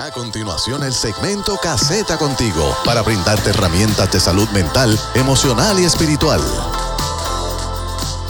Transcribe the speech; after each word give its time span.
A 0.00 0.10
continuación, 0.10 0.82
el 0.82 0.92
segmento 0.92 1.56
Caseta 1.56 2.18
Contigo 2.18 2.76
para 2.84 3.02
brindarte 3.02 3.50
herramientas 3.50 4.10
de 4.10 4.18
salud 4.18 4.48
mental, 4.48 4.98
emocional 5.14 5.78
y 5.78 5.84
espiritual. 5.84 6.40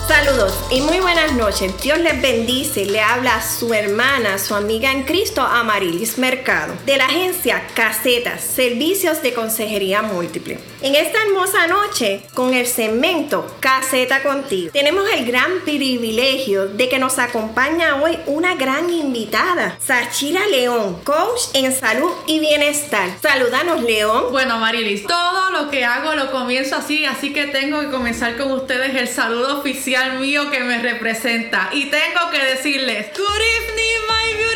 Saludos 0.06 0.52
y 0.70 0.82
muy 0.82 1.00
buenas 1.00 1.32
noches. 1.32 1.72
Dios 1.80 1.98
les 2.00 2.20
bendice. 2.20 2.84
Le 2.84 3.00
habla 3.00 3.36
a 3.36 3.42
su 3.42 3.72
hermana, 3.72 4.36
su 4.36 4.54
amiga 4.54 4.92
en 4.92 5.04
Cristo, 5.04 5.40
Amarilis 5.40 6.18
Mercado, 6.18 6.74
de 6.84 6.98
la 6.98 7.06
agencia 7.06 7.66
Casetas, 7.74 8.42
Servicios 8.42 9.22
de 9.22 9.32
Consejería 9.32 10.02
Múltiple. 10.02 10.73
En 10.84 10.94
esta 10.94 11.22
hermosa 11.22 11.66
noche, 11.66 12.20
con 12.34 12.52
el 12.52 12.66
segmento 12.66 13.56
Caseta 13.58 14.22
Contigo, 14.22 14.70
tenemos 14.70 15.08
el 15.14 15.24
gran 15.24 15.60
privilegio 15.64 16.68
de 16.68 16.90
que 16.90 16.98
nos 16.98 17.18
acompaña 17.18 18.02
hoy 18.02 18.18
una 18.26 18.54
gran 18.54 18.90
invitada, 18.90 19.78
Sachira 19.80 20.46
León, 20.46 21.00
coach 21.02 21.40
en 21.54 21.72
salud 21.72 22.12
y 22.26 22.38
bienestar. 22.38 23.08
Saludanos, 23.22 23.82
León. 23.82 24.24
Bueno, 24.30 24.58
Marilis, 24.58 25.06
todo 25.06 25.52
lo 25.52 25.70
que 25.70 25.86
hago 25.86 26.14
lo 26.16 26.30
comienzo 26.30 26.76
así, 26.76 27.06
así 27.06 27.32
que 27.32 27.46
tengo 27.46 27.80
que 27.80 27.88
comenzar 27.88 28.36
con 28.36 28.52
ustedes 28.52 28.94
el 28.94 29.08
saludo 29.08 29.60
oficial 29.60 30.18
mío 30.18 30.50
que 30.50 30.60
me 30.60 30.82
representa. 30.82 31.70
Y 31.72 31.86
tengo 31.86 32.28
que 32.30 32.44
decirles, 32.44 33.06
Good 33.16 33.40
evening, 33.40 34.00
my 34.06 34.34
beautiful 34.36 34.53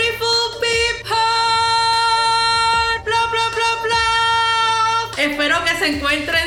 Espero 5.89 6.38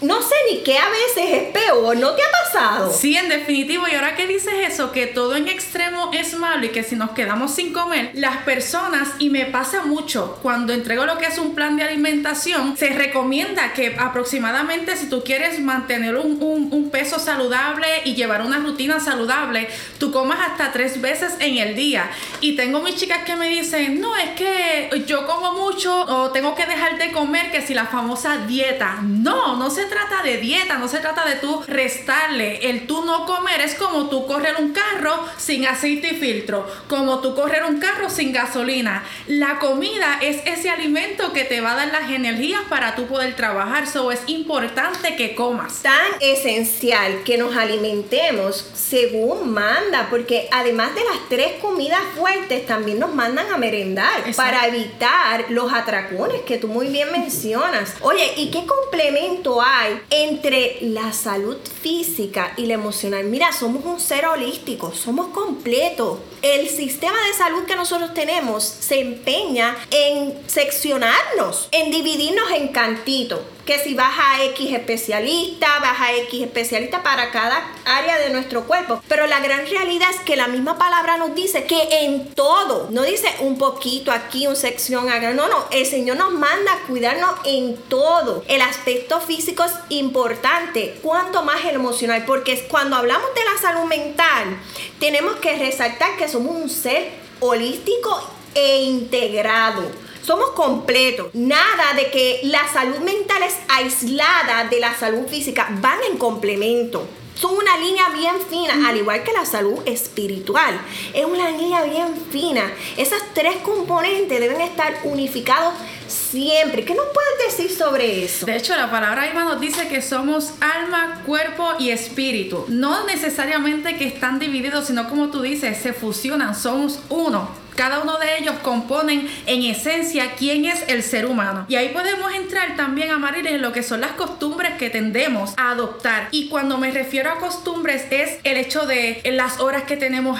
No 0.00 0.22
sé 0.22 0.34
ni 0.50 0.62
qué 0.62 0.78
a 0.78 0.88
veces 0.88 1.42
es 1.42 1.52
peor. 1.52 1.96
¿No 1.96 2.12
te 2.12 2.22
ha 2.22 2.44
pasado? 2.44 2.92
Sí, 2.92 3.16
en 3.16 3.28
definitivo. 3.28 3.86
Y 3.88 3.94
ahora 3.94 4.16
que 4.16 4.26
dices 4.26 4.54
eso, 4.66 4.92
que 4.92 5.06
todo 5.06 5.36
en 5.36 5.48
extremo 5.48 6.10
es 6.12 6.34
malo 6.34 6.66
y 6.66 6.70
que 6.70 6.82
si 6.82 6.96
nos 6.96 7.10
quedamos 7.10 7.54
sin 7.54 7.72
comer, 7.72 8.10
las 8.14 8.38
personas, 8.38 9.08
y 9.18 9.30
me 9.30 9.46
pasa 9.46 9.82
mucho, 9.82 10.38
cuando 10.42 10.72
entrego 10.72 11.06
lo 11.06 11.18
que 11.18 11.26
es 11.26 11.38
un 11.38 11.54
plan 11.54 11.76
de 11.76 11.84
alimentación, 11.84 12.76
se 12.76 12.90
recomienda 12.90 13.72
que 13.72 13.96
aproximadamente 13.98 14.96
si 14.96 15.08
tú 15.08 15.22
quieres 15.24 15.60
mantener 15.60 16.16
un, 16.16 16.38
un, 16.40 16.90
peso 16.90 17.20
saludable 17.20 17.86
y 18.04 18.14
llevar 18.14 18.42
una 18.42 18.58
rutina 18.58 18.98
saludable, 18.98 19.68
tú 19.98 20.10
comas 20.10 20.40
hasta 20.40 20.72
tres 20.72 21.00
veces 21.00 21.34
en 21.38 21.58
el 21.58 21.76
día. 21.76 22.10
Y 22.40 22.56
tengo 22.56 22.80
mis 22.80 22.96
chicas 22.96 23.24
que 23.24 23.29
me 23.36 23.48
dicen, 23.48 24.00
no, 24.00 24.16
es 24.16 24.30
que 24.30 25.04
yo 25.06 25.26
como 25.26 25.52
mucho 25.52 26.04
o 26.04 26.30
tengo 26.30 26.54
que 26.54 26.66
dejar 26.66 26.98
de 26.98 27.12
comer, 27.12 27.50
que 27.50 27.62
si 27.62 27.74
la 27.74 27.86
famosa 27.86 28.38
dieta. 28.46 28.98
No, 29.02 29.56
no 29.56 29.70
se 29.70 29.86
trata 29.86 30.22
de 30.22 30.38
dieta, 30.38 30.78
no 30.78 30.88
se 30.88 30.98
trata 30.98 31.24
de 31.24 31.36
tú 31.36 31.62
restarle. 31.66 32.70
El 32.70 32.86
tú 32.86 33.04
no 33.04 33.26
comer 33.26 33.60
es 33.60 33.74
como 33.74 34.08
tú 34.08 34.26
correr 34.26 34.56
un 34.58 34.72
carro 34.72 35.24
sin 35.36 35.66
aceite 35.66 36.08
y 36.08 36.16
filtro, 36.16 36.66
como 36.88 37.20
tú 37.20 37.34
correr 37.34 37.64
un 37.64 37.78
carro 37.78 38.10
sin 38.10 38.32
gasolina. 38.32 39.04
La 39.26 39.58
comida 39.58 40.18
es 40.20 40.42
ese 40.46 40.70
alimento 40.70 41.32
que 41.32 41.44
te 41.44 41.60
va 41.60 41.72
a 41.72 41.76
dar 41.76 41.88
las 41.88 42.10
energías 42.10 42.62
para 42.68 42.94
tú 42.94 43.06
poder 43.06 43.34
trabajar. 43.36 43.86
So 43.86 44.10
es 44.12 44.22
importante 44.26 45.16
que 45.16 45.34
comas. 45.34 45.82
Tan 45.82 46.10
esencial 46.20 47.22
que 47.24 47.38
nos 47.38 47.56
alimentemos 47.56 48.70
según 48.74 49.52
manda, 49.52 50.08
porque 50.10 50.48
además 50.50 50.94
de 50.94 51.04
las 51.04 51.28
tres 51.28 51.60
comidas 51.60 52.00
fuertes, 52.16 52.66
también 52.66 52.98
nos 52.98 53.14
mandan 53.20 53.52
a 53.52 53.58
merendar 53.58 54.34
para 54.34 54.66
evitar 54.66 55.50
los 55.50 55.70
atracones 55.70 56.40
que 56.46 56.56
tú 56.56 56.68
muy 56.68 56.86
bien 56.86 57.12
mencionas. 57.12 57.92
Oye, 58.00 58.32
¿y 58.38 58.50
qué 58.50 58.64
complemento 58.64 59.60
hay 59.60 60.00
entre 60.08 60.78
la 60.80 61.12
salud 61.12 61.58
física 61.82 62.54
y 62.56 62.64
la 62.64 62.74
emocional? 62.74 63.24
Mira, 63.24 63.52
somos 63.52 63.84
un 63.84 64.00
ser 64.00 64.24
holístico, 64.24 64.94
somos 64.94 65.26
completos. 65.34 66.20
El 66.40 66.70
sistema 66.70 67.18
de 67.26 67.34
salud 67.36 67.64
que 67.66 67.76
nosotros 67.76 68.14
tenemos 68.14 68.64
se 68.64 69.00
empeña 69.00 69.76
en 69.90 70.38
seccionarnos, 70.46 71.68
en 71.72 71.90
dividirnos 71.90 72.50
en 72.52 72.68
cantitos 72.68 73.40
que 73.70 73.78
si 73.78 73.94
vas 73.94 74.12
a 74.18 74.42
X 74.46 74.72
especialista, 74.72 75.78
vas 75.80 76.00
a 76.00 76.12
X 76.14 76.42
especialista 76.42 77.04
para 77.04 77.30
cada 77.30 77.70
área 77.84 78.18
de 78.18 78.30
nuestro 78.30 78.64
cuerpo. 78.64 79.00
Pero 79.06 79.28
la 79.28 79.38
gran 79.38 79.64
realidad 79.64 80.08
es 80.10 80.18
que 80.22 80.34
la 80.34 80.48
misma 80.48 80.76
palabra 80.76 81.18
nos 81.18 81.36
dice 81.36 81.64
que 81.64 81.80
en 82.02 82.34
todo, 82.34 82.88
no 82.90 83.04
dice 83.10 83.28
un 83.40 83.58
poquito 83.58 84.12
aquí, 84.12 84.46
una 84.46 84.56
sección 84.56 85.08
acá, 85.08 85.32
no, 85.32 85.48
no, 85.48 85.66
el 85.70 85.86
Señor 85.86 86.16
nos 86.16 86.32
manda 86.32 86.72
a 86.72 86.86
cuidarnos 86.86 87.30
en 87.44 87.76
todo. 87.88 88.44
El 88.48 88.60
aspecto 88.62 89.20
físico 89.20 89.64
es 89.64 89.72
importante, 89.88 90.98
cuanto 91.02 91.42
más 91.42 91.64
emocional, 91.64 92.24
porque 92.26 92.66
cuando 92.68 92.96
hablamos 92.96 93.28
de 93.34 93.44
la 93.44 93.60
salud 93.60 93.88
mental, 93.88 94.56
tenemos 94.98 95.36
que 95.36 95.56
resaltar 95.56 96.16
que 96.16 96.28
somos 96.28 96.54
un 96.56 96.70
ser 96.70 97.10
holístico 97.40 98.30
e 98.54 98.82
integrado 98.82 100.10
somos 100.22 100.50
completos. 100.50 101.28
Nada 101.32 101.94
de 101.96 102.10
que 102.10 102.40
la 102.44 102.68
salud 102.72 102.98
mental 102.98 103.42
es 103.42 103.56
aislada 103.68 104.68
de 104.68 104.78
la 104.78 104.94
salud 104.94 105.26
física, 105.26 105.68
van 105.80 105.98
en 106.10 106.18
complemento. 106.18 107.06
Son 107.34 107.54
una 107.54 107.76
línea 107.78 108.08
bien 108.10 108.36
fina, 108.48 108.88
al 108.88 108.96
igual 108.96 109.22
que 109.22 109.32
la 109.32 109.44
salud 109.44 109.78
espiritual. 109.86 110.80
Es 111.14 111.24
una 111.24 111.50
línea 111.50 111.82
bien 111.84 112.08
fina. 112.30 112.70
Esas 112.96 113.22
tres 113.34 113.56
componentes 113.62 114.40
deben 114.40 114.60
estar 114.60 114.98
unificados 115.04 115.74
siempre. 116.06 116.84
¿Qué 116.84 116.94
nos 116.94 117.06
puedes 117.14 117.56
decir 117.56 117.76
sobre 117.76 118.24
eso? 118.24 118.46
De 118.46 118.56
hecho, 118.56 118.76
la 118.76 118.90
palabra 118.90 119.22
misma 119.22 119.44
nos 119.44 119.60
dice 119.60 119.88
que 119.88 120.02
somos 120.02 120.52
alma, 120.60 121.22
cuerpo 121.24 121.68
y 121.78 121.90
espíritu. 121.90 122.64
No 122.68 123.06
necesariamente 123.06 123.96
que 123.96 124.06
están 124.06 124.38
divididos, 124.38 124.86
sino 124.86 125.08
como 125.08 125.30
tú 125.30 125.40
dices, 125.42 125.78
se 125.78 125.92
fusionan, 125.92 126.54
somos 126.54 127.00
uno 127.08 127.69
cada 127.80 128.00
uno 128.00 128.18
de 128.18 128.36
ellos 128.36 128.56
componen 128.60 129.26
en 129.46 129.62
esencia 129.62 130.32
quién 130.36 130.66
es 130.66 130.84
el 130.88 131.02
ser 131.02 131.24
humano. 131.24 131.64
Y 131.66 131.76
ahí 131.76 131.88
podemos 131.94 132.30
entrar 132.34 132.76
también, 132.76 133.10
a 133.10 133.30
en 133.38 133.62
lo 133.62 133.72
que 133.72 133.82
son 133.82 134.02
las 134.02 134.10
costumbres 134.10 134.74
que 134.76 134.90
tendemos 134.90 135.54
a 135.56 135.70
adoptar. 135.70 136.28
Y 136.30 136.50
cuando 136.50 136.76
me 136.76 136.90
refiero 136.90 137.30
a 137.30 137.38
costumbres 137.38 138.04
es 138.10 138.38
el 138.44 138.58
hecho 138.58 138.84
de 138.84 139.22
las 139.32 139.60
horas 139.60 139.84
que 139.84 139.96
tenemos 139.96 140.38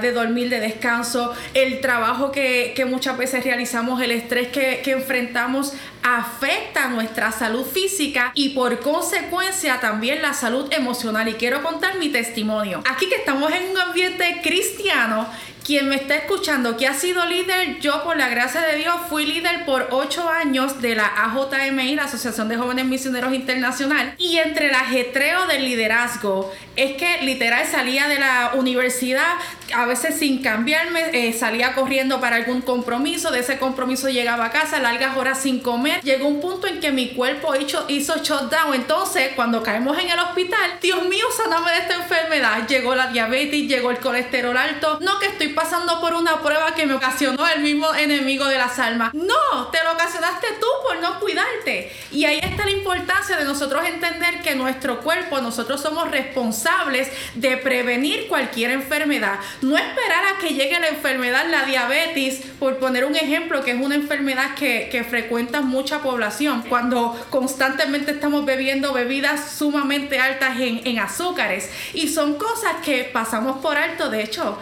de 0.00 0.12
dormir, 0.12 0.48
de 0.48 0.60
descanso, 0.60 1.34
el 1.54 1.80
trabajo 1.80 2.30
que, 2.30 2.86
muchas 2.88 3.18
veces 3.18 3.42
realizamos, 3.42 4.00
el 4.00 4.12
estrés 4.12 4.46
que, 4.48 4.80
que 4.84 4.92
enfrentamos 4.92 5.72
afecta 6.04 6.86
nuestra 6.86 7.32
salud 7.32 7.66
física 7.66 8.30
y 8.34 8.50
por 8.50 8.78
consecuencia 8.78 9.80
también 9.80 10.22
la 10.22 10.34
salud 10.34 10.72
emocional. 10.72 11.28
Y 11.28 11.34
quiero 11.34 11.64
contar 11.64 11.98
mi 11.98 12.10
testimonio. 12.10 12.80
Aquí 12.88 13.08
que 13.08 13.16
estamos 13.16 13.52
en 13.52 13.70
un 13.70 13.78
ambiente 13.78 14.40
cristiano, 14.44 15.26
quien 15.66 15.88
me 15.88 15.96
está 15.96 16.14
escuchando, 16.14 16.76
que 16.76 16.86
ha 16.86 16.94
sido 16.94 17.26
líder, 17.26 17.80
yo 17.80 18.04
por 18.04 18.16
la 18.16 18.28
gracia 18.28 18.60
de 18.60 18.76
Dios 18.76 18.94
fui 19.08 19.26
líder 19.26 19.64
por 19.64 19.88
ocho 19.90 20.28
años 20.28 20.80
de 20.80 20.94
la 20.94 21.06
AJMI, 21.06 21.96
la 21.96 22.04
Asociación 22.04 22.48
de 22.48 22.56
Jóvenes 22.56 22.84
Misioneros 22.84 23.34
Internacional, 23.34 24.14
y 24.16 24.36
entre 24.36 24.68
el 24.68 24.74
ajetreo 24.76 25.48
del 25.48 25.64
liderazgo, 25.64 26.52
es 26.76 26.92
que 26.92 27.20
literal 27.22 27.66
salía 27.66 28.06
de 28.06 28.20
la 28.20 28.52
universidad, 28.54 29.26
a 29.74 29.86
veces 29.86 30.16
sin 30.16 30.40
cambiarme, 30.40 31.10
eh, 31.12 31.32
salía 31.32 31.74
corriendo 31.74 32.20
para 32.20 32.36
algún 32.36 32.62
compromiso, 32.62 33.32
de 33.32 33.40
ese 33.40 33.58
compromiso 33.58 34.08
llegaba 34.08 34.44
a 34.44 34.50
casa, 34.52 34.78
largas 34.78 35.16
horas 35.16 35.42
sin 35.42 35.58
comer, 35.58 36.00
llegó 36.02 36.28
un 36.28 36.40
punto 36.40 36.68
en 36.68 36.78
que 36.78 36.92
mi 36.92 37.08
cuerpo 37.08 37.56
hizo, 37.56 37.86
hizo 37.88 38.18
shutdown, 38.22 38.72
entonces 38.72 39.30
cuando 39.34 39.64
caemos 39.64 39.98
en 39.98 40.10
el 40.10 40.18
hospital, 40.20 40.78
Dios 40.80 41.02
mío, 41.08 41.26
saname 41.36 41.72
de 41.72 41.78
esta 41.78 41.94
enfermedad, 41.94 42.68
llegó 42.68 42.94
la 42.94 43.08
diabetes, 43.08 43.66
llegó 43.66 43.90
el 43.90 43.98
colesterol 43.98 44.56
alto, 44.56 45.00
no 45.00 45.18
que 45.18 45.26
estoy 45.26 45.55
pasando 45.56 46.00
por 46.00 46.14
una 46.14 46.40
prueba 46.42 46.74
que 46.74 46.86
me 46.86 46.94
ocasionó 46.94 47.48
el 47.48 47.62
mismo 47.62 47.92
enemigo 47.94 48.44
de 48.44 48.58
las 48.58 48.78
almas. 48.78 49.12
No, 49.14 49.68
te 49.72 49.82
lo 49.82 49.92
ocasionaste 49.94 50.46
tú 50.60 50.66
por 50.86 51.00
no 51.00 51.18
cuidarte. 51.18 51.90
Y 52.12 52.26
ahí 52.26 52.38
está 52.40 52.66
la 52.66 52.70
importancia 52.70 53.36
de 53.36 53.44
nosotros 53.44 53.84
entender 53.86 54.42
que 54.42 54.54
nuestro 54.54 55.00
cuerpo, 55.00 55.40
nosotros 55.40 55.80
somos 55.80 56.10
responsables 56.10 57.08
de 57.34 57.56
prevenir 57.56 58.28
cualquier 58.28 58.70
enfermedad. 58.70 59.40
No 59.62 59.76
esperar 59.76 60.24
a 60.26 60.38
que 60.38 60.50
llegue 60.50 60.78
la 60.78 60.88
enfermedad, 60.88 61.46
la 61.50 61.64
diabetes, 61.64 62.42
por 62.58 62.76
poner 62.76 63.04
un 63.06 63.16
ejemplo, 63.16 63.64
que 63.64 63.72
es 63.72 63.80
una 63.80 63.94
enfermedad 63.94 64.54
que, 64.54 65.06
frecuenta 65.08 65.60
mucha 65.60 66.00
población, 66.00 66.64
cuando 66.68 67.18
constantemente 67.30 68.10
estamos 68.10 68.44
bebiendo 68.44 68.92
bebidas 68.92 69.52
sumamente 69.52 70.18
altas 70.18 70.58
en, 70.58 70.98
azúcares. 70.98 71.70
Y 71.94 72.08
son 72.08 72.34
cosas 72.34 72.76
que 72.84 73.04
pasamos 73.04 73.58
por 73.58 73.78
alto. 73.78 74.10
De 74.10 74.22
hecho, 74.22 74.58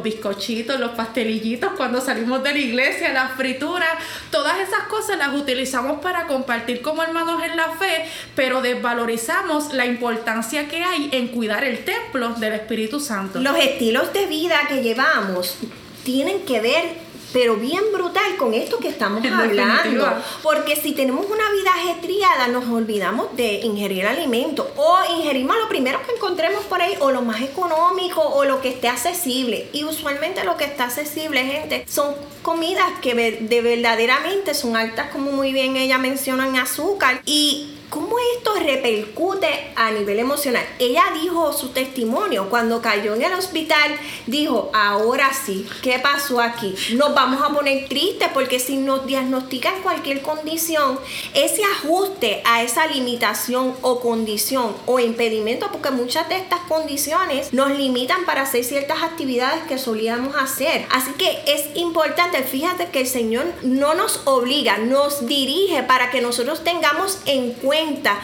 los 0.00 0.02
bizcochitos, 0.02 0.80
los 0.80 0.92
pastelillitos 0.92 1.72
cuando 1.76 2.00
salimos 2.00 2.42
de 2.42 2.52
la 2.52 2.58
iglesia, 2.58 3.12
las 3.12 3.32
frituras, 3.32 3.90
todas 4.30 4.58
esas 4.58 4.84
cosas 4.88 5.18
las 5.18 5.34
utilizamos 5.34 6.00
para 6.00 6.26
compartir 6.26 6.80
como 6.80 7.02
hermanos 7.02 7.42
en 7.42 7.56
la 7.56 7.70
fe, 7.72 8.06
pero 8.34 8.62
desvalorizamos 8.62 9.72
la 9.72 9.86
importancia 9.86 10.68
que 10.68 10.82
hay 10.82 11.10
en 11.12 11.28
cuidar 11.28 11.64
el 11.64 11.84
templo 11.84 12.30
del 12.34 12.54
Espíritu 12.54 12.98
Santo. 13.00 13.40
Los 13.40 13.56
estilos 13.58 14.12
de 14.12 14.26
vida 14.26 14.56
que 14.68 14.82
llevamos 14.82 15.56
tienen 16.04 16.40
que 16.44 16.60
ver 16.60 17.09
pero 17.32 17.56
bien 17.56 17.84
brutal 17.92 18.36
con 18.36 18.54
esto 18.54 18.78
que 18.78 18.88
estamos 18.88 19.24
hablando. 19.24 20.06
Porque 20.42 20.76
si 20.76 20.92
tenemos 20.92 21.26
una 21.26 21.50
vida 21.52 21.70
ajetreada, 21.74 22.48
nos 22.48 22.68
olvidamos 22.68 23.36
de 23.36 23.60
ingerir 23.60 24.06
alimentos 24.06 24.66
o 24.76 24.98
ingerimos 25.16 25.56
lo 25.58 25.68
primero 25.68 26.00
que 26.06 26.12
encontremos 26.12 26.64
por 26.64 26.82
ahí 26.82 26.94
o 27.00 27.10
lo 27.10 27.22
más 27.22 27.40
económico 27.42 28.20
o 28.20 28.44
lo 28.44 28.60
que 28.60 28.70
esté 28.70 28.88
accesible. 28.88 29.68
Y 29.72 29.84
usualmente 29.84 30.44
lo 30.44 30.56
que 30.56 30.64
está 30.64 30.84
accesible, 30.84 31.44
gente, 31.44 31.84
son 31.88 32.14
comidas 32.42 32.86
que 33.00 33.14
de 33.14 33.60
verdaderamente 33.62 34.54
son 34.54 34.76
altas, 34.76 35.10
como 35.10 35.32
muy 35.32 35.52
bien 35.52 35.76
ella 35.76 35.98
menciona, 35.98 36.46
en 36.46 36.56
azúcar. 36.56 37.22
Y 37.26 37.79
¿Cómo 37.90 38.16
esto 38.36 38.54
repercute 38.54 39.72
a 39.74 39.90
nivel 39.90 40.20
emocional? 40.20 40.64
Ella 40.78 41.02
dijo 41.20 41.52
su 41.52 41.70
testimonio 41.70 42.48
cuando 42.48 42.80
cayó 42.80 43.16
en 43.16 43.22
el 43.22 43.32
hospital, 43.32 43.90
dijo, 44.28 44.70
ahora 44.72 45.32
sí, 45.34 45.66
¿qué 45.82 45.98
pasó 45.98 46.40
aquí? 46.40 46.72
Nos 46.92 47.12
vamos 47.16 47.42
a 47.42 47.52
poner 47.52 47.88
tristes 47.88 48.28
porque 48.32 48.60
si 48.60 48.76
nos 48.76 49.06
diagnostican 49.06 49.82
cualquier 49.82 50.22
condición, 50.22 51.00
ese 51.34 51.64
ajuste 51.64 52.42
a 52.44 52.62
esa 52.62 52.86
limitación 52.86 53.74
o 53.82 53.98
condición 53.98 54.76
o 54.86 55.00
impedimento, 55.00 55.66
porque 55.72 55.90
muchas 55.90 56.28
de 56.28 56.36
estas 56.36 56.60
condiciones 56.68 57.52
nos 57.52 57.76
limitan 57.76 58.24
para 58.24 58.42
hacer 58.42 58.62
ciertas 58.62 59.02
actividades 59.02 59.64
que 59.64 59.78
solíamos 59.78 60.36
hacer. 60.36 60.86
Así 60.92 61.10
que 61.14 61.42
es 61.48 61.74
importante, 61.74 62.40
fíjate 62.44 62.90
que 62.90 63.00
el 63.00 63.08
Señor 63.08 63.46
no 63.62 63.94
nos 63.94 64.20
obliga, 64.26 64.78
nos 64.78 65.26
dirige 65.26 65.82
para 65.82 66.12
que 66.12 66.20
nosotros 66.20 66.62
tengamos 66.62 67.18
en 67.26 67.52
cuenta 67.54 67.79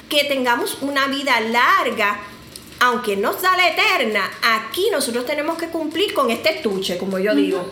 que 0.08 0.24
tengamos 0.24 0.78
una 0.80 1.06
vida 1.08 1.40
larga, 1.40 2.20
aunque 2.80 3.16
nos 3.16 3.40
da 3.40 3.56
la 3.56 3.68
eterna, 3.68 4.30
aquí 4.42 4.88
nosotros 4.90 5.24
tenemos 5.24 5.56
que 5.56 5.68
cumplir 5.68 6.12
con 6.12 6.30
este 6.30 6.56
estuche, 6.56 6.98
como 6.98 7.18
yo 7.18 7.34
digo. 7.34 7.64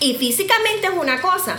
Y 0.00 0.14
físicamente 0.14 0.88
es 0.88 0.92
una 0.94 1.20
cosa, 1.20 1.58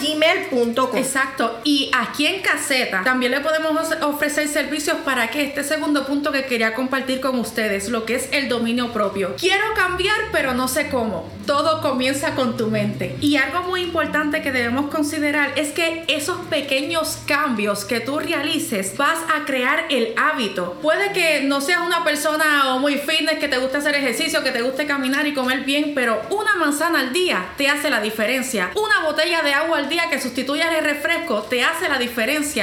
gmail.com. 0.00 0.96
Exacto. 0.96 1.58
Y 1.64 1.90
aquí 1.94 2.27
en 2.28 2.42
caseta 2.42 3.02
también 3.04 3.32
le 3.32 3.40
podemos 3.40 3.88
ofrecer 4.02 4.48
servicios 4.48 4.98
para 5.04 5.28
que 5.28 5.42
este 5.44 5.64
segundo 5.64 6.06
punto 6.06 6.30
que 6.30 6.44
quería 6.44 6.74
compartir 6.74 7.20
con 7.20 7.38
ustedes, 7.38 7.88
lo 7.88 8.04
que 8.04 8.16
es 8.16 8.28
el 8.32 8.48
dominio 8.48 8.92
propio. 8.92 9.34
Quiero 9.38 9.64
cambiar, 9.74 10.16
pero 10.30 10.52
no 10.52 10.68
sé 10.68 10.88
cómo. 10.90 11.30
Todo 11.46 11.80
comienza 11.80 12.34
con 12.34 12.56
tu 12.58 12.66
mente. 12.66 13.16
Y 13.20 13.36
algo 13.36 13.62
muy 13.62 13.80
importante 13.80 14.42
que 14.42 14.52
debemos 14.52 14.90
considerar 14.90 15.52
es 15.56 15.70
que 15.70 16.04
esos 16.08 16.36
pequeños 16.48 17.18
cambios 17.26 17.86
que 17.86 18.00
tú 18.00 18.18
realices 18.18 18.96
vas 18.98 19.18
a 19.34 19.46
crear 19.46 19.86
el 19.88 20.12
hábito. 20.18 20.74
Puede 20.82 21.12
que 21.12 21.42
no 21.42 21.62
seas 21.62 21.80
una 21.86 22.04
persona 22.04 22.76
muy 22.78 22.96
fitness 22.96 23.38
que 23.38 23.48
te 23.48 23.58
guste 23.58 23.78
hacer 23.78 23.94
ejercicio, 23.94 24.44
que 24.44 24.50
te 24.50 24.60
guste 24.60 24.86
caminar 24.86 25.26
y 25.26 25.32
comer 25.32 25.60
bien, 25.60 25.92
pero 25.94 26.20
una 26.30 26.56
manzana 26.56 27.00
al 27.00 27.12
día 27.12 27.46
te 27.56 27.68
hace 27.68 27.88
la 27.88 28.02
diferencia. 28.02 28.70
Una 28.74 29.06
botella 29.06 29.40
de 29.42 29.54
agua 29.54 29.78
al 29.78 29.88
día 29.88 30.10
que 30.10 30.20
sustituya 30.20 30.76
el 30.76 30.84
refresco 30.84 31.42
te 31.42 31.62
hace 31.62 31.88
la 31.88 31.98
diferencia 31.98 32.17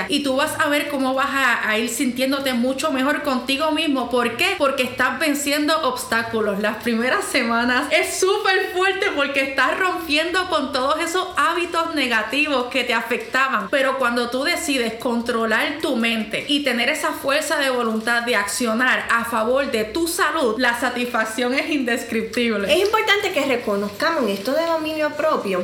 y 0.09 0.21
tú 0.21 0.35
vas 0.35 0.51
a 0.59 0.67
ver 0.67 0.89
cómo 0.89 1.13
vas 1.13 1.29
a, 1.31 1.77
ir 1.77 1.87
sintiéndote 1.87 2.53
mucho 2.53 2.91
mejor 2.91 3.23
contigo 3.23 3.71
mismo. 3.71 4.09
¿Por 4.09 4.35
qué? 4.35 4.55
Porque 4.57 4.83
estás 4.83 5.17
venciendo 5.17 5.73
obstáculos. 5.83 6.59
Las 6.59 6.83
primeras 6.83 7.23
semanas 7.23 7.87
es 7.89 8.19
súper 8.19 8.71
fuerte 8.73 9.07
porque 9.15 9.41
estás 9.41 9.79
rompiendo 9.79 10.49
con 10.49 10.73
todos 10.73 10.99
esos 10.99 11.29
hábitos 11.37 11.95
negativos 11.95 12.65
que 12.65 12.83
te 12.83 12.93
afectaban. 12.93 13.69
Pero 13.69 13.97
cuando 13.97 14.29
tú 14.29 14.43
decides 14.43 14.95
controlar 14.95 15.79
tu 15.81 15.95
mente 15.95 16.45
y 16.49 16.63
tener 16.63 16.89
esa 16.89 17.13
fuerza 17.13 17.57
de 17.57 17.69
voluntad 17.69 18.23
de 18.23 18.35
accionar 18.35 19.07
a 19.09 19.23
favor 19.23 19.71
de 19.71 19.85
tu 19.85 20.09
salud, 20.09 20.55
la 20.57 20.77
satisfacción 20.77 21.53
es 21.53 21.69
indescriptible. 21.69 22.73
Es 22.73 22.85
importante 22.85 23.31
que 23.31 23.45
reconozcamos 23.45 24.29
esto 24.29 24.51
de 24.51 24.65
dominio 24.65 25.11
propio 25.11 25.63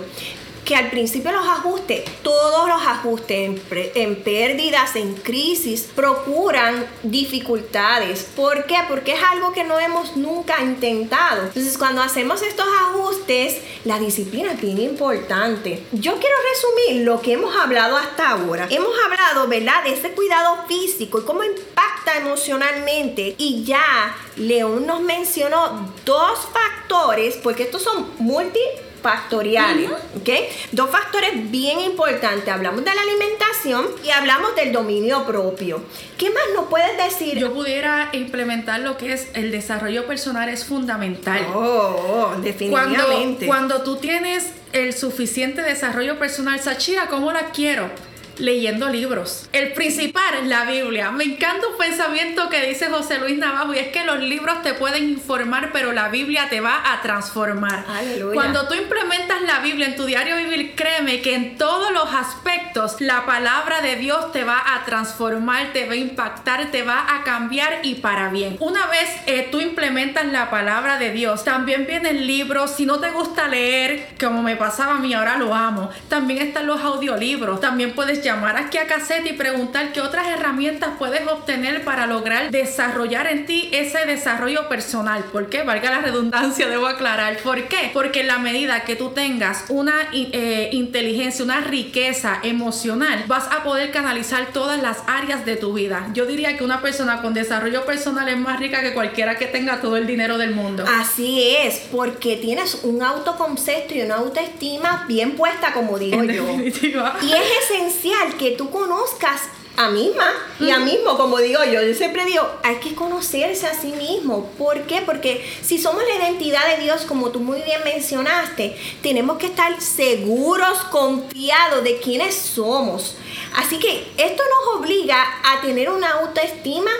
que 0.65 0.75
al 0.75 0.89
principio 0.89 1.31
los 1.31 1.47
ajustes, 1.47 2.03
todos 2.21 2.67
los 2.67 2.81
ajustes 2.81 3.59
en, 3.95 4.15
pérdidas, 4.23 4.95
en 4.95 5.15
crisis, 5.15 5.89
procuran 5.95 6.85
dificultades. 7.03 8.27
¿Por 8.35 8.65
qué? 8.65 8.77
Porque 8.87 9.13
es 9.13 9.23
algo 9.31 9.53
que 9.53 9.63
no 9.63 9.79
hemos 9.79 10.15
nunca 10.17 10.61
intentado. 10.61 11.43
Entonces, 11.43 11.77
cuando 11.77 12.01
hacemos 12.01 12.41
estos 12.41 12.67
ajustes, 12.89 13.57
la 13.85 13.99
disciplina 13.99 14.53
es 14.53 14.61
bien 14.61 14.79
importante. 14.79 15.83
Yo 15.91 16.13
quiero 16.19 16.35
resumir 16.53 17.05
lo 17.05 17.21
que 17.21 17.33
hemos 17.33 17.55
hablado 17.55 17.97
hasta 17.97 18.29
ahora. 18.29 18.67
Hemos 18.69 18.93
hablado, 19.03 19.47
¿verdad?, 19.47 19.83
de 19.83 19.93
ese 19.93 20.11
cuidado 20.11 20.65
físico 20.67 21.19
y 21.19 21.25
cómo 21.25 21.43
impacta 21.43 22.17
emocionalmente. 22.17 23.35
Y 23.37 23.63
ya 23.63 24.15
León 24.35 24.85
nos 24.85 25.01
mencionó 25.01 25.91
dos 26.05 26.39
factores, 26.53 27.37
porque 27.37 27.63
estos 27.63 27.81
son 27.81 28.11
multi 28.19 28.59
factoriales, 29.01 29.89
¿ok? 29.89 30.29
Dos 30.71 30.89
factores 30.89 31.49
bien 31.51 31.79
importantes. 31.79 32.47
Hablamos 32.47 32.83
de 32.83 32.93
la 32.93 33.01
alimentación 33.01 33.87
y 34.03 34.09
hablamos 34.11 34.55
del 34.55 34.71
dominio 34.71 35.25
propio. 35.25 35.83
¿Qué 36.17 36.29
más 36.29 36.43
nos 36.53 36.65
puedes 36.65 36.97
decir? 36.97 37.37
Yo 37.37 37.53
pudiera 37.53 38.09
implementar 38.13 38.79
lo 38.81 38.97
que 38.97 39.13
es 39.13 39.29
el 39.33 39.51
desarrollo 39.51 40.05
personal 40.05 40.49
es 40.49 40.65
fundamental. 40.65 41.47
Oh, 41.53 42.33
definitivamente. 42.41 43.47
Cuando, 43.47 43.77
cuando 43.77 43.83
tú 43.83 43.97
tienes 43.97 44.51
el 44.73 44.93
suficiente 44.93 45.61
desarrollo 45.61 46.19
personal, 46.19 46.59
Sachira, 46.59 47.07
¿cómo 47.07 47.31
la 47.31 47.51
quiero? 47.51 47.89
Leyendo 48.37 48.89
libros. 48.89 49.49
El 49.53 49.73
principal 49.73 50.35
es 50.41 50.47
la 50.47 50.65
Biblia. 50.65 51.11
Me 51.11 51.23
encanta 51.23 51.67
un 51.67 51.77
pensamiento 51.77 52.49
que 52.49 52.65
dice 52.67 52.87
José 52.89 53.19
Luis 53.19 53.37
Navajo 53.37 53.73
y 53.73 53.79
es 53.79 53.87
que 53.87 54.05
los 54.05 54.19
libros 54.19 54.61
te 54.61 54.73
pueden 54.73 55.09
informar, 55.09 55.71
pero 55.71 55.91
la 55.91 56.09
Biblia 56.09 56.47
te 56.49 56.61
va 56.61 56.93
a 56.93 57.01
transformar. 57.01 57.85
Aleluya. 57.87 58.33
Cuando 58.33 58.67
tú 58.67 58.73
implementas 58.73 59.41
la 59.41 59.59
Biblia 59.59 59.87
en 59.87 59.95
tu 59.95 60.05
diario 60.05 60.37
vivir, 60.37 60.75
créeme 60.75 61.21
que 61.21 61.35
en 61.35 61.57
todos 61.57 61.91
los 61.91 62.13
aspectos 62.13 62.99
la 62.99 63.25
palabra 63.25 63.81
de 63.81 63.95
Dios 63.95 64.31
te 64.31 64.43
va 64.43 64.61
a 64.75 64.85
transformar, 64.85 65.73
te 65.73 65.85
va 65.85 65.93
a 65.93 65.97
impactar, 65.97 66.71
te 66.71 66.83
va 66.83 67.15
a 67.15 67.23
cambiar 67.23 67.79
y 67.83 67.95
para 67.95 68.29
bien. 68.29 68.57
Una 68.59 68.87
vez 68.87 69.09
eh, 69.25 69.47
tú 69.51 69.59
implementas 69.59 70.25
la 70.25 70.49
palabra 70.49 70.97
de 70.97 71.11
Dios, 71.11 71.43
también 71.43 71.85
vienen 71.85 72.27
libros. 72.27 72.71
Si 72.71 72.85
no 72.85 72.99
te 72.99 73.11
gusta 73.11 73.47
leer, 73.47 74.07
como 74.19 74.41
me 74.41 74.55
pasaba 74.55 74.95
a 74.95 74.99
mí, 74.99 75.13
ahora 75.13 75.37
lo 75.37 75.53
amo. 75.53 75.89
También 76.07 76.41
están 76.41 76.67
los 76.67 76.81
audiolibros. 76.81 77.59
También 77.59 77.93
puedes 77.93 78.20
llamar 78.21 78.57
aquí 78.57 78.77
a 78.77 78.87
Cassette 78.87 79.27
y 79.27 79.33
preguntar 79.33 79.91
qué 79.93 80.01
otras 80.01 80.27
herramientas 80.27 80.91
puedes 80.97 81.27
obtener 81.27 81.83
para 81.83 82.07
lograr 82.07 82.51
desarrollar 82.51 83.27
en 83.27 83.45
ti 83.45 83.69
ese 83.71 84.05
desarrollo 84.05 84.69
personal. 84.69 85.23
¿Por 85.25 85.49
qué? 85.49 85.63
Valga 85.63 85.91
la 85.91 85.99
redundancia, 85.99 86.67
debo 86.67 86.87
aclarar. 86.87 87.37
¿Por 87.37 87.67
qué? 87.67 87.91
Porque 87.93 88.21
en 88.21 88.27
la 88.27 88.37
medida 88.37 88.83
que 88.83 88.95
tú 88.95 89.09
tengas 89.09 89.65
una 89.69 89.95
eh, 90.13 90.69
inteligencia, 90.71 91.43
una 91.43 91.61
riqueza 91.61 92.39
emocional, 92.43 93.23
vas 93.27 93.47
a 93.51 93.63
poder 93.63 93.91
canalizar 93.91 94.47
todas 94.53 94.81
las 94.81 94.99
áreas 95.07 95.45
de 95.45 95.55
tu 95.55 95.73
vida. 95.73 96.07
Yo 96.13 96.25
diría 96.25 96.57
que 96.57 96.63
una 96.63 96.81
persona 96.81 97.21
con 97.21 97.33
desarrollo 97.33 97.85
personal 97.85 98.27
es 98.29 98.37
más 98.37 98.59
rica 98.59 98.81
que 98.81 98.93
cualquiera 98.93 99.37
que 99.37 99.45
tenga 99.47 99.81
todo 99.81 99.97
el 99.97 100.07
dinero 100.07 100.37
del 100.37 100.53
mundo. 100.53 100.85
Así 100.87 101.55
es, 101.57 101.81
porque 101.91 102.37
tienes 102.37 102.83
un 102.83 103.01
autoconcepto 103.01 103.95
y 103.95 104.01
una 104.01 104.15
autoestima 104.15 105.05
bien 105.07 105.31
puesta, 105.35 105.73
como 105.73 105.97
digo 105.97 106.23
yo. 106.23 106.45
Y 106.61 107.33
es 107.33 107.69
esencial 107.69 108.10
que 108.37 108.51
tú 108.51 108.69
conozcas 108.69 109.41
a 109.77 109.89
misma 109.89 110.25
y 110.59 110.69
a 110.69 110.79
mismo, 110.79 111.17
como 111.17 111.39
digo 111.39 111.63
yo, 111.63 111.81
yo 111.81 111.93
siempre 111.93 112.25
digo, 112.25 112.45
hay 112.63 112.75
que 112.75 112.93
conocerse 112.93 113.67
a 113.67 113.73
sí 113.73 113.93
mismo. 113.93 114.45
¿Por 114.57 114.81
qué? 114.83 115.01
Porque 115.01 115.45
si 115.61 115.77
somos 115.79 116.03
la 116.03 116.25
identidad 116.25 116.75
de 116.75 116.83
Dios, 116.83 117.03
como 117.05 117.29
tú 117.29 117.39
muy 117.39 117.61
bien 117.61 117.81
mencionaste, 117.83 118.77
tenemos 119.01 119.37
que 119.37 119.47
estar 119.47 119.79
seguros, 119.81 120.79
confiados 120.91 121.83
de 121.83 121.99
quiénes 121.99 122.35
somos. 122.35 123.15
Así 123.55 123.79
que 123.79 124.11
esto 124.17 124.43
nos 124.43 124.81
obliga 124.81 125.23
a 125.43 125.61
tener 125.61 125.89
una 125.89 126.11
autoestima 126.11 126.91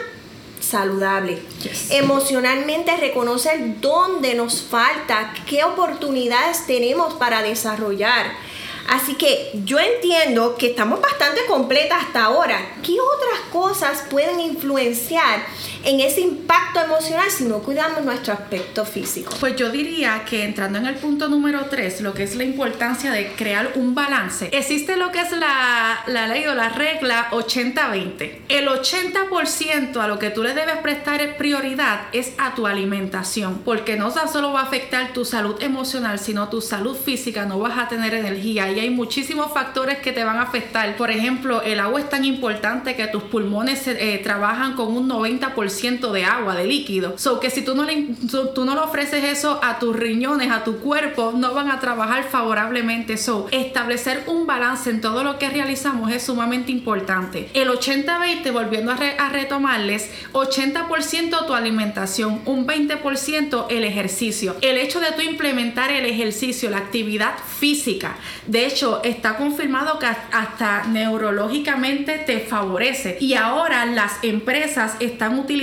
saludable. 0.61 1.41
Emocionalmente 1.89 2.95
reconocer 2.97 3.81
dónde 3.81 4.35
nos 4.35 4.61
falta, 4.61 5.33
qué 5.47 5.63
oportunidades 5.63 6.65
tenemos 6.65 7.15
para 7.15 7.41
desarrollar 7.41 8.31
Así 8.91 9.15
que 9.15 9.51
yo 9.63 9.79
entiendo 9.79 10.57
que 10.57 10.71
estamos 10.71 10.99
bastante 10.99 11.45
completas 11.45 12.03
hasta 12.03 12.25
ahora. 12.25 12.75
¿Qué 12.83 12.97
otras 12.99 13.39
cosas 13.49 14.03
pueden 14.09 14.41
influenciar 14.41 15.45
en 15.83 15.99
ese 15.99 16.21
impacto 16.21 16.79
emocional 16.81 17.29
si 17.29 17.45
no 17.45 17.59
cuidamos 17.59 18.03
nuestro 18.03 18.33
aspecto 18.33 18.85
físico? 18.85 19.33
Pues 19.39 19.55
yo 19.55 19.69
diría 19.69 20.23
que 20.25 20.43
entrando 20.43 20.77
en 20.77 20.85
el 20.85 20.95
punto 20.95 21.27
número 21.27 21.65
3, 21.69 22.01
lo 22.01 22.13
que 22.13 22.23
es 22.23 22.35
la 22.35 22.43
importancia 22.43 23.11
de 23.11 23.31
crear 23.33 23.73
un 23.75 23.95
balance, 23.95 24.49
existe 24.51 24.95
lo 24.95 25.11
que 25.11 25.21
es 25.21 25.31
la, 25.31 26.03
la 26.07 26.27
ley 26.27 26.45
o 26.45 26.55
la 26.55 26.69
regla 26.69 27.29
80-20. 27.31 28.31
El 28.49 28.67
80% 28.67 29.97
a 29.97 30.07
lo 30.07 30.19
que 30.19 30.29
tú 30.29 30.43
le 30.43 30.53
debes 30.53 30.77
prestar 30.77 31.21
prioridad 31.37 32.01
es 32.13 32.33
a 32.37 32.55
tu 32.55 32.67
alimentación, 32.67 33.61
porque 33.65 33.97
no 33.97 34.11
solo 34.11 34.53
va 34.53 34.61
a 34.61 34.63
afectar 34.63 35.13
tu 35.13 35.25
salud 35.25 35.61
emocional, 35.61 36.19
sino 36.19 36.49
tu 36.49 36.61
salud 36.61 36.95
física, 36.95 37.45
no 37.45 37.59
vas 37.59 37.77
a 37.77 37.87
tener 37.87 38.13
energía 38.13 38.71
y 38.71 38.79
hay 38.79 38.89
muchísimos 38.89 39.51
factores 39.53 39.99
que 39.99 40.11
te 40.11 40.23
van 40.23 40.37
a 40.37 40.43
afectar. 40.43 40.95
Por 40.95 41.11
ejemplo, 41.11 41.61
el 41.61 41.79
agua 41.79 41.99
es 41.99 42.09
tan 42.09 42.25
importante 42.25 42.95
que 42.95 43.07
tus 43.07 43.23
pulmones 43.23 43.87
eh, 43.87 44.19
trabajan 44.23 44.73
con 44.73 44.95
un 44.95 45.09
90% 45.09 45.70
de 46.11 46.23
agua, 46.23 46.55
de 46.55 46.65
líquido. 46.65 47.17
So 47.17 47.39
que 47.39 47.49
si 47.49 47.61
tú 47.61 47.75
no, 47.75 47.83
le, 47.83 48.07
tú 48.53 48.65
no 48.65 48.75
le 48.75 48.81
ofreces 48.81 49.23
eso 49.23 49.59
a 49.63 49.79
tus 49.79 49.95
riñones, 49.95 50.51
a 50.51 50.63
tu 50.63 50.77
cuerpo, 50.79 51.33
no 51.35 51.53
van 51.53 51.71
a 51.71 51.79
trabajar 51.79 52.23
favorablemente. 52.23 53.17
So, 53.17 53.47
establecer 53.51 54.23
un 54.27 54.45
balance 54.45 54.89
en 54.89 55.01
todo 55.01 55.23
lo 55.23 55.37
que 55.37 55.49
realizamos 55.49 56.11
es 56.11 56.23
sumamente 56.23 56.71
importante. 56.71 57.49
El 57.53 57.69
80-20, 57.69 58.51
volviendo 58.51 58.91
a, 58.91 58.95
a 58.95 59.29
retomarles, 59.29 60.09
80% 60.33 61.45
tu 61.45 61.53
alimentación, 61.53 62.41
un 62.45 62.67
20% 62.67 63.65
el 63.69 63.83
ejercicio. 63.83 64.55
El 64.61 64.77
hecho 64.77 64.99
de 64.99 65.11
tú 65.11 65.21
implementar 65.21 65.91
el 65.91 66.05
ejercicio, 66.05 66.69
la 66.69 66.77
actividad 66.77 67.33
física, 67.59 68.15
de 68.47 68.65
hecho, 68.65 69.01
está 69.03 69.37
confirmado 69.37 69.99
que 69.99 70.05
hasta 70.05 70.83
neurológicamente 70.85 72.17
te 72.17 72.39
favorece. 72.39 73.17
Y 73.19 73.35
ahora 73.35 73.85
las 73.85 74.13
empresas 74.23 74.95
están 74.99 75.39
utilizando 75.39 75.60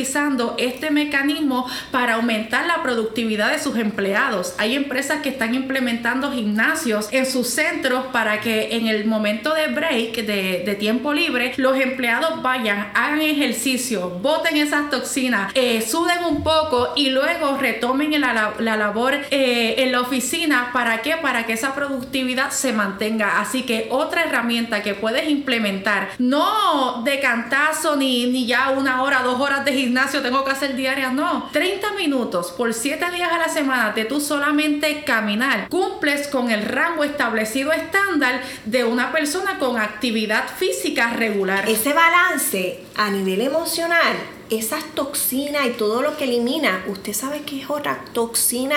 este 0.59 0.91
mecanismo 0.91 1.67
para 1.91 2.15
aumentar 2.15 2.67
la 2.67 2.83
productividad 2.83 3.51
de 3.51 3.59
sus 3.59 3.77
empleados. 3.77 4.55
Hay 4.59 4.77
empresas 4.77 5.23
que 5.23 5.31
están 5.31 5.55
implementando 5.55 6.31
gimnasios 6.31 7.09
en 7.11 7.27
sus 7.27 7.49
centros 7.49 8.07
para 8.13 8.41
que 8.41 8.77
en 8.77 8.87
el 8.87 9.07
momento 9.07 9.55
de 9.55 9.69
break, 9.69 10.25
de, 10.25 10.77
tiempo 10.79 11.13
libre, 11.13 11.55
los 11.57 11.77
empleados 11.77 12.41
vayan, 12.43 12.93
hagan 12.95 13.21
ejercicio, 13.21 14.11
boten 14.23 14.57
esas 14.57 14.91
toxinas, 14.91 15.51
eh, 15.55 15.83
suden 15.83 16.25
un 16.25 16.45
poco 16.45 16.93
y 16.95 17.11
luego 17.11 17.57
retomen 17.57 18.21
la, 18.21 18.55
labor 18.61 19.15
eh, 19.31 19.75
en 19.79 19.93
la 19.93 20.01
oficina. 20.01 20.71
¿Para 20.73 21.03
qué? 21.03 21.17
Para 21.17 21.47
que 21.47 21.55
esa 21.55 21.75
productividad 21.75 22.51
se 22.51 22.73
mantenga. 22.73 23.41
Así 23.41 23.63
que 23.63 23.89
otra 23.91 24.25
herramienta 24.25 24.83
que 24.83 24.95
puedes 24.95 25.29
implementar, 25.29 26.11
no 26.19 27.03
de 27.03 27.19
cantazo 27.19 27.97
ni, 27.97 28.27
ni 28.27 28.47
ya 28.47 28.71
una 28.71 29.03
hora, 29.03 29.23
dos 29.23 29.41
horas 29.41 29.65
de 29.65 29.73
gimnasio 29.73 29.88
tengo 30.23 30.45
que 30.45 30.51
hacer 30.51 30.77
diarias, 30.77 31.13
no. 31.13 31.49
30 31.53 31.93
minutos 31.93 32.53
por 32.53 32.75
7 32.75 33.11
días 33.11 33.33
a 33.33 33.39
la 33.39 33.49
semana 33.49 33.93
de 33.93 34.05
tú 34.05 34.21
solamente 34.21 35.05
caminar. 35.05 35.69
Cumples 35.69 36.29
con 36.29 36.51
el 36.51 36.65
rango 36.65 37.05
establecido 37.05 37.73
estándar 37.73 38.43
de 38.65 38.85
una 38.85 39.13
persona 39.13 39.59
con 39.59 39.79
actividad 39.79 40.45
física 40.49 41.11
regular. 41.11 41.69
Ese 41.69 41.93
balance 41.93 42.85
a 42.97 43.11
nivel 43.11 43.43
emocional 43.43 44.17
esas 44.51 44.83
toxinas 44.95 45.67
y 45.67 45.71
todo 45.73 46.01
lo 46.01 46.17
que 46.17 46.25
elimina, 46.25 46.83
usted 46.87 47.13
sabe 47.13 47.43
que 47.43 47.61
es 47.61 47.69
otra 47.69 48.03
toxina 48.15 48.77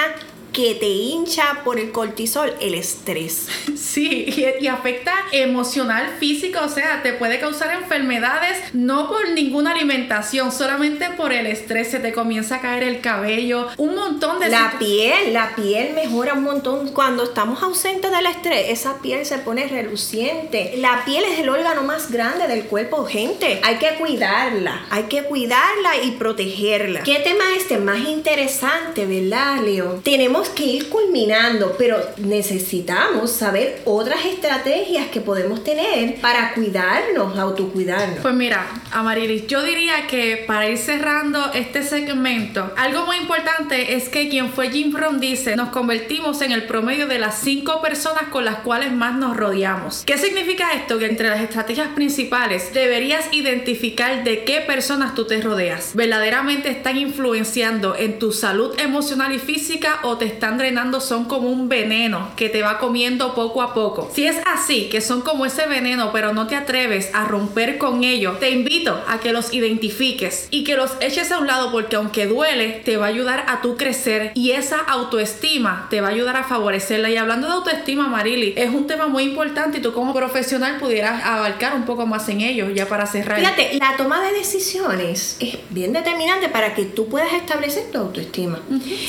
que 0.53 0.75
te 0.75 0.87
hincha 0.87 1.61
por 1.63 1.79
el 1.79 1.91
cortisol, 1.91 2.53
el 2.59 2.75
estrés. 2.75 3.47
Sí, 3.81 4.55
y, 4.61 4.67
afecta 4.67 5.13
emocional, 5.33 6.15
física, 6.17 6.63
o 6.63 6.69
sea, 6.69 7.01
te 7.03 7.11
puede 7.13 7.39
causar 7.39 7.75
enfermedades 7.75 8.57
no 8.73 9.09
por 9.09 9.29
ninguna 9.31 9.71
alimentación, 9.71 10.51
solamente 10.51 11.09
por 11.17 11.33
el 11.33 11.45
estrés, 11.45 11.91
se 11.91 11.99
te 11.99 12.13
comienza 12.13 12.55
a 12.55 12.61
caer 12.61 12.83
el 12.83 13.01
cabello, 13.01 13.67
un 13.77 13.95
montón 13.95 14.39
de... 14.39 14.47
La 14.47 14.75
piel, 14.79 15.33
la 15.33 15.55
piel 15.55 15.93
mejora 15.93 16.35
un 16.35 16.43
montón 16.43 16.89
cuando 16.93 17.23
estamos 17.23 17.61
ausentes 17.63 18.11
del 18.11 18.25
estrés, 18.27 18.69
esa 18.69 18.99
piel 18.99 19.25
se 19.25 19.39
pone 19.39 19.67
reluciente. 19.67 20.75
La 20.77 21.03
piel 21.03 21.25
es 21.25 21.39
el 21.39 21.49
órgano 21.49 21.83
más 21.83 22.11
grande 22.11 22.47
del 22.47 22.65
cuerpo, 22.65 23.05
gente. 23.05 23.59
Hay 23.63 23.75
que 23.75 23.95
cuidarla, 23.97 24.85
hay 24.89 25.03
que 25.03 25.23
cuidarla 25.23 25.97
y 26.03 26.11
protegerla. 26.11 27.03
¿Qué 27.03 27.19
tema 27.19 27.43
este 27.57 27.77
más 27.77 27.99
interesante, 28.07 29.05
verdad, 29.05 29.61
Leo? 29.61 30.01
Tenemos 30.03 30.40
que 30.49 30.65
ir 30.65 30.89
culminando, 30.89 31.75
pero 31.77 31.97
necesitamos 32.17 33.31
saber 33.31 33.81
otras 33.85 34.25
estrategias 34.25 35.07
que 35.07 35.21
podemos 35.21 35.63
tener 35.63 36.15
para 36.21 36.53
cuidarnos, 36.53 37.37
autocuidarnos. 37.37 38.19
Pues 38.21 38.33
mira, 38.33 38.67
Amarilis, 38.91 39.47
yo 39.47 39.63
diría 39.63 40.07
que 40.07 40.43
para 40.47 40.69
ir 40.69 40.77
cerrando 40.77 41.51
este 41.53 41.83
segmento, 41.83 42.71
algo 42.77 43.05
muy 43.05 43.17
importante 43.17 43.95
es 43.95 44.09
que 44.09 44.29
quien 44.29 44.51
fue 44.51 44.69
Jim 44.69 44.95
Rohn 44.95 45.19
dice, 45.19 45.55
nos 45.55 45.69
convertimos 45.69 46.41
en 46.41 46.51
el 46.51 46.63
promedio 46.63 47.07
de 47.07 47.19
las 47.19 47.39
cinco 47.39 47.81
personas 47.81 48.23
con 48.29 48.45
las 48.45 48.57
cuales 48.57 48.91
más 48.91 49.15
nos 49.15 49.37
rodeamos. 49.37 50.03
¿Qué 50.05 50.17
significa 50.17 50.73
esto? 50.73 50.97
Que 50.97 51.05
entre 51.05 51.29
las 51.29 51.41
estrategias 51.41 51.89
principales 51.89 52.73
deberías 52.73 53.25
identificar 53.31 54.23
de 54.23 54.43
qué 54.43 54.61
personas 54.61 55.15
tú 55.15 55.25
te 55.25 55.41
rodeas. 55.41 55.91
¿Verdaderamente 55.95 56.69
están 56.69 56.97
influenciando 56.97 57.95
en 57.95 58.19
tu 58.19 58.31
salud 58.31 58.73
emocional 58.79 59.33
y 59.33 59.39
física 59.39 59.99
o 60.03 60.17
te 60.17 60.30
están 60.33 60.57
drenando? 60.57 60.99
Son 60.99 61.25
como 61.25 61.49
un 61.49 61.69
veneno 61.69 62.29
que 62.35 62.49
te 62.49 62.61
va 62.61 62.79
comiendo 62.79 63.33
poco 63.35 63.61
a 63.61 63.73
poco. 63.73 64.09
Si 64.13 64.25
es 64.25 64.37
así, 64.45 64.89
que 64.89 65.01
son 65.01 65.21
como 65.21 65.45
ese 65.45 65.67
veneno, 65.67 66.11
pero 66.11 66.33
no 66.33 66.47
te 66.47 66.55
atreves 66.55 67.09
a 67.13 67.25
romper 67.25 67.77
con 67.77 68.03
ellos, 68.03 68.39
te 68.39 68.49
invito 68.49 69.01
a 69.07 69.19
que 69.19 69.33
los 69.33 69.53
identifiques 69.53 70.47
y 70.51 70.63
que 70.63 70.75
los 70.75 70.91
eches 71.01 71.31
a 71.31 71.39
un 71.39 71.47
lado 71.47 71.71
porque 71.71 71.95
aunque 71.95 72.27
duele, 72.27 72.81
te 72.83 72.97
va 72.97 73.05
a 73.05 73.09
ayudar 73.09 73.45
a 73.47 73.61
tu 73.61 73.77
crecer 73.77 74.31
y 74.35 74.51
esa 74.51 74.79
autoestima 74.79 75.87
te 75.89 76.01
va 76.01 76.07
a 76.07 76.11
ayudar 76.11 76.37
a 76.37 76.43
favorecerla. 76.43 77.09
Y 77.09 77.17
hablando 77.17 77.47
de 77.47 77.53
autoestima, 77.53 78.07
Marily, 78.07 78.53
es 78.55 78.69
un 78.69 78.87
tema 78.87 79.07
muy 79.07 79.23
importante 79.23 79.77
y 79.77 79.81
tú 79.81 79.93
como 79.93 80.13
profesional 80.13 80.77
pudieras 80.77 81.23
abarcar 81.23 81.75
un 81.75 81.83
poco 81.85 82.05
más 82.05 82.27
en 82.29 82.41
ello 82.41 82.69
ya 82.69 82.87
para 82.87 83.05
cerrar. 83.05 83.39
Fíjate, 83.39 83.73
la 83.73 83.95
toma 83.97 84.21
de 84.21 84.33
decisiones 84.33 85.37
es 85.39 85.57
bien 85.69 85.93
determinante 85.93 86.49
para 86.49 86.73
que 86.73 86.85
tú 86.85 87.07
puedas 87.07 87.33
establecer 87.33 87.91
tu 87.91 87.97
autoestima. 87.97 88.59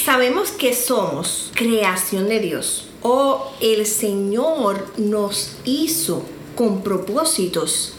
Sabemos 0.04 0.50
que 0.50 0.74
somos 0.74 1.11
creación 1.54 2.28
de 2.28 2.40
Dios 2.40 2.86
o 3.02 3.52
el 3.60 3.86
Señor 3.86 4.86
nos 4.96 5.52
hizo 5.64 6.24
con 6.54 6.82
propósitos 6.82 7.94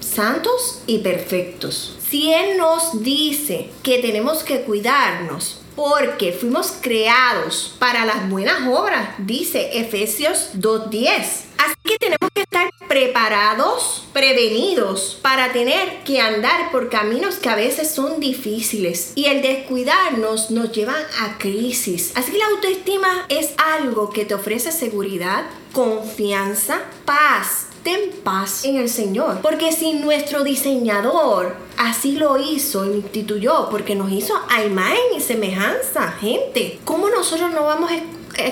santos 0.00 0.82
y 0.86 0.98
perfectos. 0.98 1.96
Si 2.08 2.32
Él 2.32 2.56
nos 2.56 3.02
dice 3.02 3.70
que 3.82 3.98
tenemos 3.98 4.44
que 4.44 4.62
cuidarnos, 4.62 5.58
porque 5.76 6.32
fuimos 6.32 6.72
creados 6.80 7.76
para 7.78 8.04
las 8.04 8.28
buenas 8.28 8.66
obras, 8.66 9.10
dice 9.18 9.78
Efesios 9.78 10.50
2.10. 10.54 11.46
Así 11.58 11.74
que 11.84 11.98
tenemos 11.98 12.30
que 12.34 12.42
estar 12.42 12.70
preparados, 12.88 14.06
prevenidos 14.12 15.18
para 15.22 15.52
tener 15.52 16.02
que 16.04 16.20
andar 16.20 16.70
por 16.70 16.88
caminos 16.88 17.36
que 17.36 17.48
a 17.48 17.56
veces 17.56 17.90
son 17.90 18.20
difíciles 18.20 19.12
y 19.14 19.26
el 19.26 19.42
descuidarnos 19.42 20.50
nos 20.50 20.72
lleva 20.72 20.96
a 21.20 21.38
crisis. 21.38 22.12
Así 22.14 22.32
que 22.32 22.38
la 22.38 22.46
autoestima 22.46 23.26
es 23.28 23.52
algo 23.58 24.10
que 24.10 24.24
te 24.24 24.34
ofrece 24.34 24.72
seguridad, 24.72 25.44
confianza, 25.72 26.80
paz, 27.04 27.65
ten 27.86 28.10
paz 28.24 28.64
en 28.64 28.78
el 28.78 28.88
Señor. 28.88 29.38
Porque 29.42 29.70
si 29.70 29.92
nuestro 29.92 30.42
diseñador 30.42 31.54
así 31.76 32.16
lo 32.16 32.36
hizo, 32.36 32.84
instituyó, 32.84 33.68
porque 33.70 33.94
nos 33.94 34.10
hizo 34.10 34.34
a 34.50 34.64
imagen 34.64 35.14
y 35.16 35.20
semejanza, 35.20 36.10
gente, 36.20 36.80
¿cómo 36.84 37.08
nosotros 37.08 37.52
no 37.52 37.62
vamos 37.62 37.92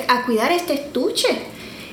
a 0.07 0.25
cuidar 0.25 0.53
este 0.53 0.75
estuche? 0.75 1.27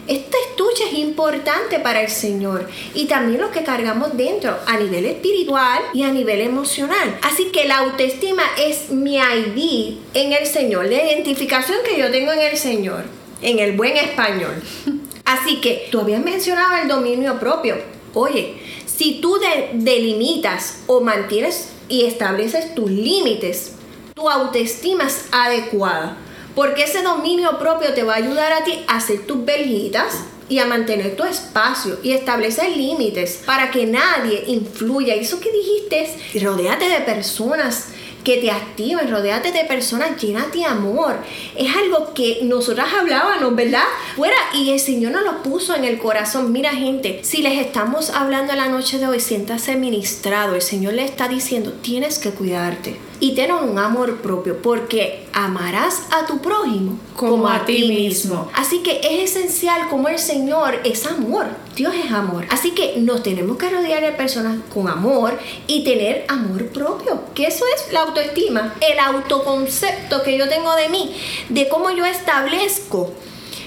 Este 0.08 0.38
estuche 0.50 0.84
es 0.92 1.00
importante 1.00 1.80
para 1.80 2.04
el 2.04 2.12
Señor 2.12 2.70
y 2.94 3.06
también 3.06 3.42
lo 3.42 3.50
que 3.50 3.64
cargamos 3.64 4.16
dentro 4.16 4.56
a 4.68 4.78
nivel 4.78 5.06
espiritual 5.06 5.82
y 5.94 6.04
a 6.04 6.12
nivel 6.12 6.42
emocional. 6.42 7.18
Así 7.24 7.46
que 7.46 7.66
la 7.66 7.80
autoestima 7.80 8.44
es 8.60 8.92
mi 8.92 9.16
ID 9.16 9.98
en 10.14 10.34
el 10.34 10.46
Señor, 10.46 10.86
la 10.86 11.04
identificación 11.06 11.80
que 11.84 11.98
yo 11.98 12.12
tengo 12.12 12.34
en 12.34 12.42
el 12.42 12.58
Señor, 12.58 13.06
en 13.42 13.58
el 13.58 13.72
buen 13.76 13.98
español. 13.98 14.62
Así 15.32 15.62
que 15.62 15.88
tú 15.90 16.02
habías 16.02 16.22
mencionado 16.22 16.76
el 16.82 16.90
dominio 16.90 17.40
propio. 17.40 17.78
Oye, 18.14 18.58
si 18.86 19.22
tú 19.22 19.40
delimitas 19.72 20.80
o 20.88 21.00
mantienes 21.00 21.70
y 21.88 22.04
estableces 22.04 22.76
tus 22.76 22.92
límites, 22.92 23.72
tu 24.14 24.30
autoestima 24.30 25.08
es 25.08 25.28
adecuada. 25.32 26.18
Porque 26.54 26.84
ese 26.84 27.02
dominio 27.02 27.58
propio 27.60 27.94
te 27.94 28.04
va 28.04 28.16
a 28.16 28.18
ayudar 28.18 28.52
a 28.52 28.66
ti 28.66 28.84
a 28.88 28.98
hacer 28.98 29.26
tus 29.26 29.46
verjitas 29.46 30.26
y 30.50 30.60
a 30.60 30.66
mantener 30.66 31.16
tu 31.16 31.24
espacio 31.24 31.98
y 32.04 32.12
establecer 32.12 32.76
límites 32.76 33.42
para 33.46 33.72
que 33.72 33.86
nadie 33.86 34.44
influya. 34.48 35.16
Eso 35.16 35.40
que 35.40 35.50
dijiste, 35.50 36.44
rodeate 36.44 36.90
de 36.90 37.00
personas 37.06 37.88
que 38.24 38.38
te 38.38 38.52
activen, 38.52 39.10
rodeate 39.10 39.52
de 39.52 39.66
personas 39.66 40.22
llenas 40.22 40.52
de 40.52 40.66
amor. 40.66 41.18
Es 41.56 41.76
algo 41.76 42.14
que 42.14 42.40
nosotras 42.44 42.88
hablábamos, 42.94 43.56
¿verdad? 43.56 43.84
Fuera, 44.16 44.36
y 44.54 44.72
el 44.72 44.80
Señor 44.80 45.12
nos 45.12 45.24
lo 45.24 45.44
puso 45.44 45.76
en 45.76 45.84
el 45.84 46.00
corazón. 46.00 46.52
Mira, 46.52 46.72
gente, 46.72 47.22
si 47.24 47.42
les 47.42 47.60
estamos 47.60 48.10
hablando 48.10 48.54
en 48.54 48.60
la 48.60 48.70
noche 48.70 49.00
de 49.00 49.08
hoy, 49.08 49.20
siéntase 49.20 49.76
ministrado. 49.76 50.56
El 50.56 50.62
Señor 50.62 50.94
le 50.94 51.04
está 51.04 51.28
diciendo, 51.28 51.74
tienes 51.82 52.20
que 52.20 52.32
cuidarte 52.32 53.11
y 53.22 53.36
tener 53.36 53.54
un 53.54 53.78
amor 53.78 54.18
propio, 54.18 54.62
porque 54.64 55.28
amarás 55.32 56.08
a 56.10 56.26
tu 56.26 56.40
prójimo 56.40 56.98
como, 57.16 57.48
a, 57.48 57.66
ti 57.66 57.88
mismo. 57.88 58.50
Así 58.56 58.80
que 58.80 59.00
es 59.04 59.36
esencial 59.36 59.88
como 59.90 60.10
el 60.10 60.18
Señor 60.18 60.80
es 60.84 61.06
amor. 61.06 61.46
Dios 61.76 61.94
es 62.04 62.12
amor. 62.12 62.46
Así 62.50 62.72
que 62.72 62.96
nos 62.98 63.22
tenemos 63.22 63.58
que 63.58 63.70
rodear 63.70 64.02
de 64.02 64.12
personas 64.12 64.58
con 64.74 64.90
amor 64.90 65.38
y 65.68 65.84
tener 65.84 66.26
amor 66.30 66.66
propio, 66.70 67.22
que 67.36 67.46
eso 67.46 67.64
es 67.76 67.94
la 67.94 68.02
autoestima, 68.02 68.74
el 68.82 68.98
autoconcepto 68.98 70.24
que 70.24 70.36
yo 70.36 70.50
tengo 70.50 70.76
de 70.76 70.90
mí, 70.90 71.16
de 71.50 71.70
cómo 71.70 71.92
yo 71.92 72.06
establezco 72.06 73.14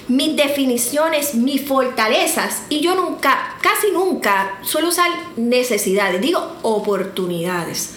mis 0.09 0.35
definiciones, 0.35 1.37
mis 1.37 1.63
fortalezas. 1.65 2.65
Y 2.71 2.81
yo 2.81 2.97
nunca, 2.97 3.57
casi 3.63 3.93
nunca, 3.93 4.59
suelo 4.63 4.89
usar 4.89 5.11
necesidades, 5.37 6.21
digo 6.21 6.57
oportunidades 6.63 7.95